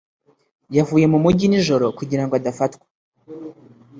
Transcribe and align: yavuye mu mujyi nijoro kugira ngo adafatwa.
yavuye 0.77 1.05
mu 1.11 1.19
mujyi 1.23 1.45
nijoro 1.49 1.85
kugira 1.97 2.23
ngo 2.23 2.33
adafatwa. 2.39 2.85